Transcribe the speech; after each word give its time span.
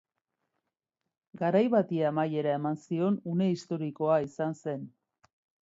Garai 1.41 1.61
bati 1.75 2.01
amaiera 2.11 2.57
eman 2.61 2.81
zion 2.87 3.23
une 3.35 3.53
historikoa 3.53 4.21
izan 4.31 4.61
zen. 4.65 4.93